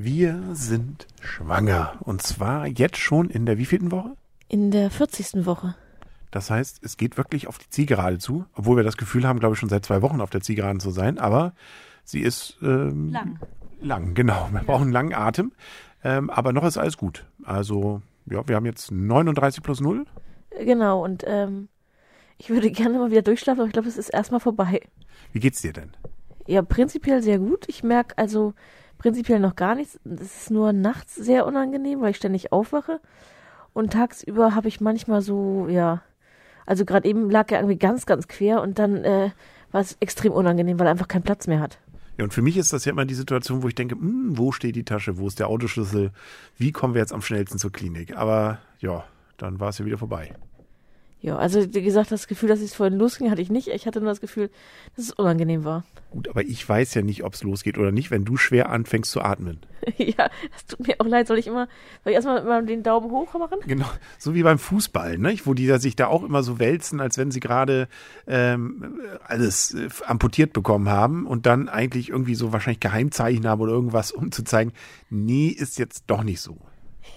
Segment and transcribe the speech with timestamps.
[0.00, 1.94] Wir sind schwanger.
[2.02, 4.12] Und zwar jetzt schon in der wievielten Woche?
[4.46, 5.44] In der 40.
[5.44, 5.74] Woche.
[6.30, 9.54] Das heißt, es geht wirklich auf die Zielgerade zu, obwohl wir das Gefühl haben, glaube
[9.54, 11.18] ich, schon seit zwei Wochen auf der Zielgeraden zu sein.
[11.18, 11.52] Aber
[12.04, 13.40] sie ist ähm, Lang.
[13.80, 14.48] Lang, genau.
[14.52, 15.50] Wir brauchen einen langen Atem.
[16.04, 17.26] Ähm, aber noch ist alles gut.
[17.42, 20.06] Also, ja, wir haben jetzt 39 plus 0.
[20.64, 21.66] Genau, und ähm,
[22.36, 24.80] ich würde gerne mal wieder durchschlafen, aber ich glaube, es ist erstmal vorbei.
[25.32, 25.90] Wie geht's dir denn?
[26.46, 27.68] Ja, prinzipiell sehr gut.
[27.68, 28.54] Ich merke also
[28.98, 29.98] prinzipiell noch gar nichts.
[30.04, 33.00] Es ist nur nachts sehr unangenehm, weil ich ständig aufwache.
[33.72, 36.02] Und tagsüber habe ich manchmal so, ja,
[36.66, 39.30] also gerade eben lag er irgendwie ganz, ganz quer und dann äh,
[39.70, 41.78] war es extrem unangenehm, weil er einfach keinen Platz mehr hat.
[42.18, 44.50] Ja, und für mich ist das ja immer die Situation, wo ich denke, hm, wo
[44.50, 46.10] steht die Tasche, wo ist der Autoschlüssel,
[46.56, 48.16] wie kommen wir jetzt am schnellsten zur Klinik?
[48.16, 49.04] Aber ja,
[49.36, 50.34] dann war es ja wieder vorbei.
[51.20, 53.68] Ja, also wie gesagt, das Gefühl, dass es vorhin losging, hatte ich nicht.
[53.68, 54.50] Ich hatte nur das Gefühl,
[54.94, 55.84] dass es unangenehm war.
[56.10, 59.10] Gut, aber ich weiß ja nicht, ob es losgeht oder nicht, wenn du schwer anfängst
[59.10, 59.58] zu atmen.
[59.96, 61.26] ja, das tut mir auch leid.
[61.26, 61.66] Soll ich immer,
[62.04, 63.58] soll ich erstmal mal den Daumen hoch machen?
[63.66, 65.36] Genau, so wie beim Fußball, ne?
[65.44, 67.88] wo die da sich da auch immer so wälzen, als wenn sie gerade
[68.28, 73.72] ähm, alles äh, amputiert bekommen haben und dann eigentlich irgendwie so wahrscheinlich Geheimzeichen haben oder
[73.72, 74.72] irgendwas, um zu zeigen,
[75.10, 76.58] nee, ist jetzt doch nicht so.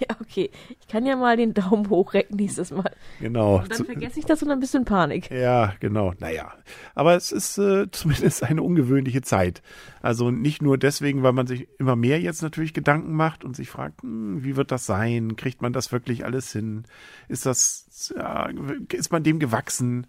[0.00, 0.50] Ja, okay.
[0.80, 2.90] Ich kann ja mal den Daumen hochrecken nächstes Mal.
[3.20, 3.58] Genau.
[3.58, 5.30] Und dann vergesse ich das und dann bist du in Panik.
[5.30, 6.12] Ja, genau.
[6.18, 6.52] Naja.
[6.94, 9.62] Aber es ist äh, zumindest eine ungewöhnliche Zeit.
[10.00, 13.70] Also nicht nur deswegen, weil man sich immer mehr jetzt natürlich Gedanken macht und sich
[13.70, 15.36] fragt, hm, wie wird das sein?
[15.36, 16.84] Kriegt man das wirklich alles hin?
[17.28, 18.48] Ist das, ja,
[18.92, 20.06] ist man dem gewachsen?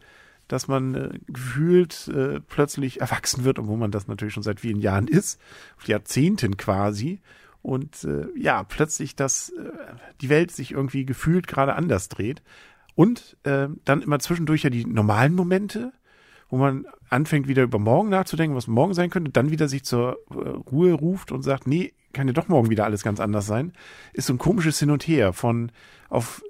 [0.50, 4.81] dass man äh, gefühlt äh, plötzlich erwachsen wird, obwohl man das natürlich schon seit vielen
[4.81, 5.40] Jahren ist,
[5.86, 7.22] Jahrzehnten quasi
[7.64, 9.72] und äh, ja, plötzlich, dass äh,
[10.22, 12.44] die Welt sich irgendwie gefühlt gerade anders dreht.
[12.94, 15.94] Und äh, dann immer zwischendurch ja die normalen Momente,
[16.50, 20.19] wo man anfängt wieder über morgen nachzudenken, was morgen sein könnte, dann wieder sich zur
[20.30, 23.72] äh, Ruhe ruft und sagt, nee, kann ja doch morgen wieder alles ganz anders sein,
[24.11, 25.72] ist so ein komisches Hin und Her von
[26.09, 26.44] auf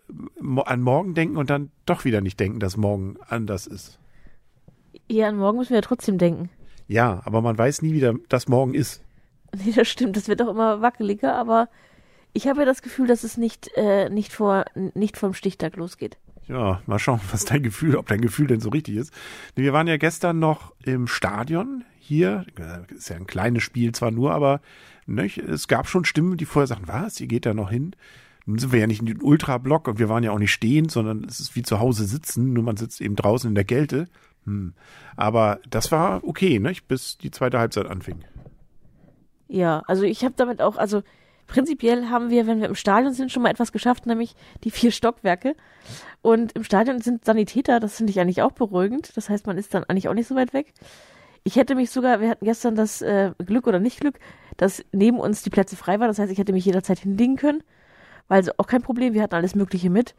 [0.66, 4.00] an morgen denken und dann doch wieder nicht denken, dass morgen anders ist.
[5.10, 6.50] Ja, an morgen müssen wir ja trotzdem denken.
[6.88, 9.02] Ja, aber man weiß nie wieder, dass morgen ist.
[9.66, 10.18] Nee, das stimmt.
[10.18, 11.70] Das wird auch immer wackeliger, aber
[12.34, 16.18] ich habe ja das Gefühl, dass es nicht, äh, nicht vor, nicht vom Stichtag losgeht.
[16.48, 19.14] Ja, mal schauen, was dein Gefühl, ob dein Gefühl denn so richtig ist.
[19.56, 22.46] Wir waren ja gestern noch im Stadion hier.
[22.90, 24.62] Ist ja ein kleines Spiel zwar nur, aber
[25.06, 27.96] ne, es gab schon Stimmen, die vorher sagten, was, ihr geht da noch hin?
[28.46, 30.92] Nun sind wir ja nicht in den Ultrablock und wir waren ja auch nicht stehend,
[30.92, 34.08] sondern es ist wie zu Hause sitzen, nur man sitzt eben draußen in der Kälte.
[34.46, 34.74] Hm.
[35.16, 38.18] Aber das war okay, ne, bis die zweite Halbzeit anfing.
[39.54, 41.04] Ja, also ich habe damit auch, also
[41.46, 44.90] prinzipiell haben wir, wenn wir im Stadion sind, schon mal etwas geschafft, nämlich die vier
[44.90, 45.56] Stockwerke.
[46.24, 49.16] Und im Stadion sind Sanitäter, das finde ich eigentlich auch beruhigend.
[49.16, 50.74] Das heißt, man ist dann eigentlich auch nicht so weit weg.
[51.44, 54.18] Ich hätte mich sogar, wir hatten gestern das äh, Glück oder nicht Glück,
[54.58, 56.08] dass neben uns die Plätze frei waren.
[56.08, 57.62] Das heißt, ich hätte mich jederzeit hinlegen können.
[58.30, 60.16] Weil also auch kein Problem, wir hatten alles Mögliche mit.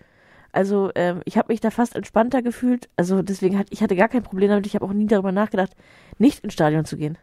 [0.52, 2.88] Also ähm, ich habe mich da fast entspannter gefühlt.
[2.94, 4.66] Also deswegen hatte ich hatte gar kein Problem damit.
[4.66, 5.72] Ich habe auch nie darüber nachgedacht,
[6.18, 7.18] nicht ins Stadion zu gehen.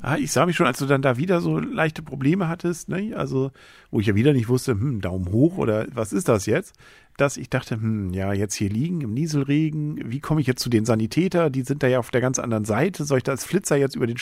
[0.00, 3.14] Ah, ich sah mich schon, als du dann da wieder so leichte Probleme hattest, ne?
[3.14, 3.52] Also,
[3.90, 6.74] wo ich ja wieder nicht wusste, hm, Daumen hoch oder was ist das jetzt?
[7.16, 10.70] Dass ich dachte, hm, ja, jetzt hier liegen im Nieselregen, wie komme ich jetzt zu
[10.70, 11.50] den Sanitäter?
[11.50, 13.04] Die sind da ja auf der ganz anderen Seite.
[13.04, 14.16] Soll ich da als Flitzer jetzt über den,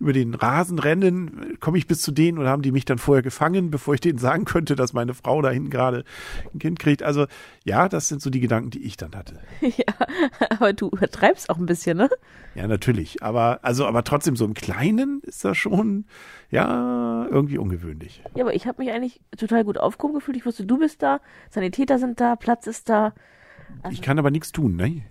[0.00, 1.56] über den Rasen rennen?
[1.60, 4.18] Komme ich bis zu denen oder haben die mich dann vorher gefangen, bevor ich denen
[4.18, 6.04] sagen könnte, dass meine Frau da hinten gerade
[6.52, 7.02] ein Kind kriegt?
[7.02, 7.26] Also,
[7.64, 9.40] ja, das sind so die Gedanken, die ich dann hatte.
[9.76, 9.94] Ja,
[10.50, 12.08] aber du übertreibst auch ein bisschen, ne?
[12.54, 13.22] Ja, natürlich.
[13.22, 16.06] Aber, also, aber trotzdem so im Kleinen ist das schon,
[16.50, 18.22] ja, irgendwie ungewöhnlich.
[18.34, 20.36] Ja, aber ich habe mich eigentlich total gut aufgehoben gefühlt.
[20.36, 21.20] Ich wusste, du bist da,
[21.50, 23.14] Sanitäter sind da, Platz ist da.
[23.82, 25.02] Also, ich kann aber nichts tun, ne?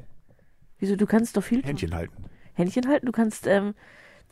[0.80, 1.68] Wieso, du kannst doch viel tun.
[1.68, 2.26] Händchen halten.
[2.54, 3.74] Händchen halten, du kannst ähm,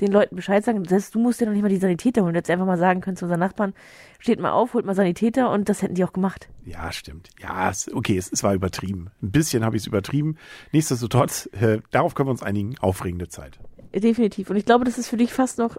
[0.01, 0.83] den Leuten Bescheid sagen.
[0.83, 2.33] Das du musst dir noch nicht mal die Sanitäter holen.
[2.33, 3.73] Du hättest einfach mal sagen können zu unseren Nachbarn,
[4.19, 6.49] steht mal auf, holt mal Sanitäter und das hätten die auch gemacht.
[6.65, 7.29] Ja, stimmt.
[7.39, 9.11] Ja, okay, es, es war übertrieben.
[9.21, 10.37] Ein bisschen habe ich es übertrieben.
[10.71, 13.59] Nichtsdestotrotz, äh, darauf können wir uns einigen, aufregende Zeit.
[13.93, 14.49] Definitiv.
[14.49, 15.77] Und ich glaube, das ist für dich fast noch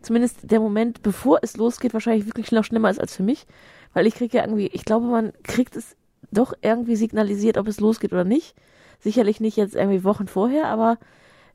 [0.00, 3.46] zumindest der Moment, bevor es losgeht, wahrscheinlich wirklich noch schlimmer ist als für mich.
[3.92, 5.96] Weil ich kriege ja irgendwie, ich glaube, man kriegt es
[6.32, 8.54] doch irgendwie signalisiert, ob es losgeht oder nicht.
[9.00, 10.98] Sicherlich nicht jetzt irgendwie Wochen vorher, aber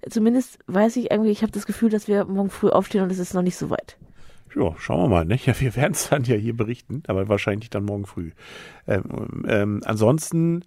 [0.09, 3.19] zumindest weiß ich irgendwie, ich habe das Gefühl, dass wir morgen früh aufstehen und es
[3.19, 3.97] ist noch nicht so weit.
[4.55, 5.25] Ja, schauen wir mal.
[5.25, 5.39] Ne?
[5.45, 8.31] Ja, wir werden es dann ja hier berichten, aber wahrscheinlich dann morgen früh.
[8.87, 10.63] Ähm, ähm, ansonsten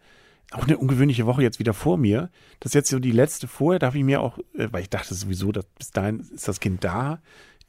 [0.52, 2.31] auch eine ungewöhnliche Woche jetzt wieder vor mir.
[2.58, 5.14] Das ist jetzt so die letzte vorher, darf ich mir auch, äh, weil ich dachte
[5.14, 7.20] sowieso, dass bis dahin ist das Kind da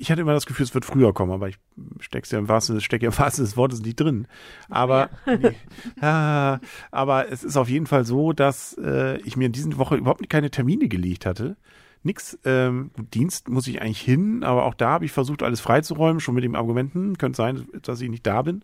[0.01, 1.60] ich hatte immer das Gefühl, es wird früher kommen, aber ich
[2.00, 4.28] steck's ja im wahrsten, stecke ja im wahrsten des Wortes nicht drin.
[4.68, 5.38] Aber, ja.
[5.38, 5.56] nee,
[6.01, 9.98] ah, aber es ist auf jeden Fall so, dass äh, ich mir in dieser Woche
[9.98, 11.56] überhaupt keine Termine gelegt hatte.
[12.01, 12.39] nix.
[12.45, 16.33] Ähm, Dienst muss ich eigentlich hin, aber auch da habe ich versucht, alles freizuräumen, schon
[16.33, 17.19] mit dem Argumenten.
[17.19, 18.63] Könnte sein, dass ich nicht da bin.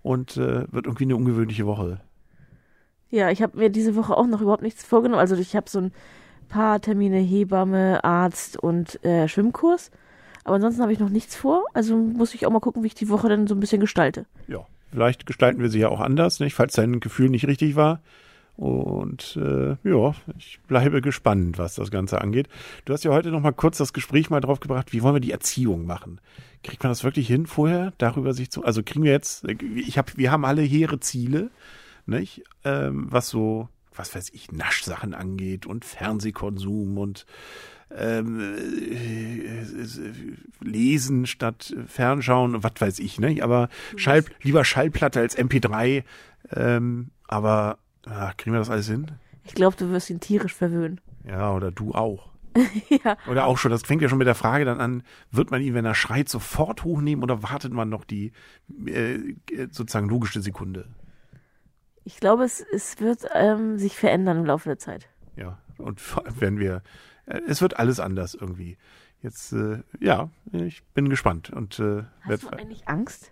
[0.00, 2.00] Und äh, wird irgendwie eine ungewöhnliche Woche.
[3.10, 5.20] Ja, ich habe mir diese Woche auch noch überhaupt nichts vorgenommen.
[5.20, 5.92] Also ich habe so ein
[6.48, 9.90] paar Termine, Hebamme, Arzt und äh, Schwimmkurs.
[10.44, 11.64] Aber ansonsten habe ich noch nichts vor.
[11.74, 14.26] Also muss ich auch mal gucken, wie ich die Woche dann so ein bisschen gestalte.
[14.46, 16.54] Ja, vielleicht gestalten wir sie ja auch anders, nicht?
[16.54, 18.00] falls dein Gefühl nicht richtig war.
[18.56, 22.48] Und äh, ja, ich bleibe gespannt, was das Ganze angeht.
[22.86, 25.20] Du hast ja heute noch mal kurz das Gespräch mal drauf gebracht, wie wollen wir
[25.20, 26.20] die Erziehung machen?
[26.64, 30.10] Kriegt man das wirklich hin, vorher darüber sich zu, also kriegen wir jetzt, ich habe,
[30.16, 31.50] wir haben alle hehre Ziele,
[32.08, 32.42] nicht?
[32.64, 37.26] Ähm, was so, was weiß ich, Naschsachen angeht und Fernsehkonsum und
[37.96, 39.64] ähm, äh,
[40.60, 43.42] lesen statt Fernschauen und was weiß ich, ne?
[43.42, 46.04] Aber Schall, lieber Schallplatte als MP3.
[46.52, 49.12] Ähm, aber ach, kriegen wir das alles hin?
[49.44, 51.00] Ich glaube, du wirst ihn tierisch verwöhnen.
[51.26, 52.28] Ja, oder du auch.
[53.04, 53.16] ja.
[53.28, 55.74] Oder auch schon, das fängt ja schon mit der Frage dann an, wird man ihn,
[55.74, 58.32] wenn er schreit, sofort hochnehmen oder wartet man noch die
[58.86, 59.18] äh,
[59.70, 60.86] sozusagen logische Sekunde?
[62.08, 65.10] Ich glaube, es, es wird ähm, sich verändern im Laufe der Zeit.
[65.36, 66.00] Ja, und
[66.40, 66.82] werden wir,
[67.26, 68.78] äh, es wird alles anders irgendwie.
[69.20, 71.50] Jetzt, äh, ja, ich bin gespannt.
[71.50, 73.30] Und, äh, Hast du eigentlich Angst?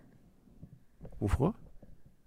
[1.21, 1.55] Wovor?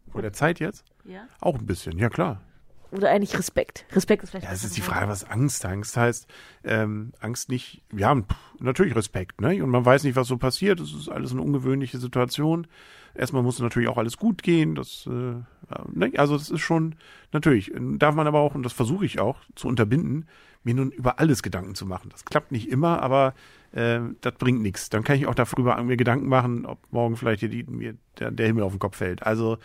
[0.10, 0.86] Vor der Zeit jetzt?
[1.04, 1.28] Ja.
[1.40, 2.42] Auch ein bisschen, ja klar.
[2.92, 3.86] Oder eigentlich Respekt?
[3.94, 4.46] Respekt ist vielleicht.
[4.46, 4.82] Ja, es das ist die.
[4.82, 5.98] Frage, was Angst heißt.
[5.98, 6.28] heißt
[6.64, 9.64] ähm, Angst nicht, wir haben pff, natürlich Respekt, ne?
[9.64, 10.80] Und man weiß nicht, was so passiert.
[10.80, 12.68] Es ist alles eine ungewöhnliche Situation.
[13.16, 14.76] Erstmal muss natürlich auch alles gut gehen.
[14.76, 16.12] Das, äh, ja, ne?
[16.18, 16.96] Also das ist schon,
[17.32, 20.28] natürlich, darf man aber auch, und das versuche ich auch zu unterbinden,
[20.64, 22.10] mir nun über alles Gedanken zu machen.
[22.10, 23.34] Das klappt nicht immer, aber
[23.72, 24.90] äh, das bringt nichts.
[24.90, 28.32] Dann kann ich auch darüber mir Gedanken machen, ob morgen vielleicht hier die, mir der,
[28.32, 29.24] der Himmel auf den Kopf fällt.
[29.24, 29.58] Also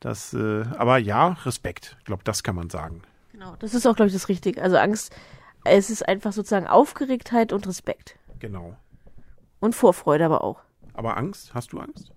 [0.00, 1.96] das, äh, aber ja, Respekt.
[1.98, 3.02] Ich glaube, das kann man sagen.
[3.32, 4.62] Genau, das ist auch, glaube ich, das Richtige.
[4.62, 5.14] Also Angst,
[5.64, 8.16] es ist einfach sozusagen Aufgeregtheit und Respekt.
[8.38, 8.76] Genau.
[9.60, 10.60] Und Vorfreude aber auch.
[10.94, 11.54] Aber Angst?
[11.54, 12.12] Hast du Angst?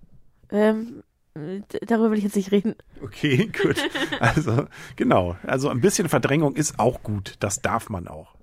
[0.50, 1.02] Ähm,
[1.86, 2.74] darüber will ich jetzt nicht reden.
[3.02, 3.76] Okay, gut.
[4.20, 5.36] Also, genau.
[5.44, 7.36] Also ein bisschen Verdrängung ist auch gut.
[7.40, 8.34] Das darf man auch.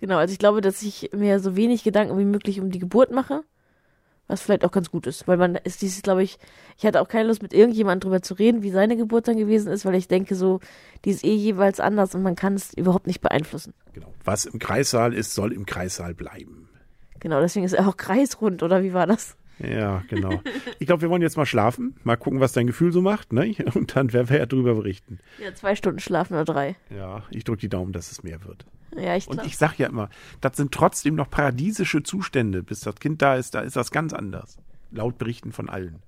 [0.00, 3.10] Genau, also ich glaube, dass ich mir so wenig Gedanken wie möglich um die Geburt
[3.10, 3.42] mache.
[4.30, 6.38] Was vielleicht auch ganz gut ist, weil man ist dieses, glaube ich,
[6.78, 9.72] ich hatte auch keine Lust mit irgendjemandem drüber zu reden, wie seine Geburt dann gewesen
[9.72, 10.60] ist, weil ich denke so,
[11.04, 13.74] die ist eh jeweils anders und man kann es überhaupt nicht beeinflussen.
[13.92, 14.14] Genau.
[14.24, 16.68] Was im Kreissaal ist, soll im Kreissaal bleiben.
[17.18, 19.36] Genau, deswegen ist er auch kreisrund, oder wie war das?
[19.62, 20.42] Ja, genau.
[20.78, 23.54] Ich glaube, wir wollen jetzt mal schlafen, mal gucken, was dein Gefühl so macht, ne?
[23.74, 25.18] Und dann werden wir ja drüber berichten.
[25.42, 26.76] Ja, zwei Stunden schlafen oder drei.
[26.88, 28.64] Ja, ich drücke die Daumen, dass es mehr wird.
[28.96, 29.48] Ja, ich Und glaube.
[29.48, 30.08] ich sag ja immer,
[30.40, 32.62] das sind trotzdem noch paradiesische Zustände.
[32.62, 34.58] Bis das Kind da ist, da ist das ganz anders.
[34.90, 36.02] Laut Berichten von allen.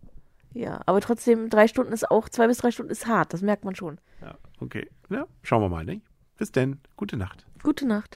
[0.54, 3.64] Ja, aber trotzdem, drei Stunden ist auch, zwei bis drei Stunden ist hart, das merkt
[3.64, 3.98] man schon.
[4.20, 4.88] Ja, okay.
[5.08, 6.00] Ja, schauen wir mal, ne?
[6.36, 6.80] Bis denn.
[6.96, 7.46] Gute Nacht.
[7.62, 8.10] Gute Nacht.